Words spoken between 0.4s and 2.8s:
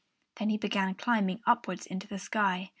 he began climbing upwards into the sky.